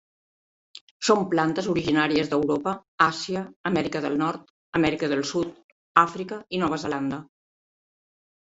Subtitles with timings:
[1.09, 2.73] Són plantes originàries d'Europa,
[3.07, 4.49] Àsia, Amèrica del Nord,
[4.81, 5.55] Amèrica del Sud,
[6.07, 7.25] Àfrica i Nova Zelanda.